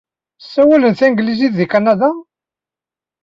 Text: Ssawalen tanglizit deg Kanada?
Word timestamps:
Ssawalen 0.43 0.93
tanglizit 0.99 1.53
deg 1.59 1.69
Kanada? 1.71 2.11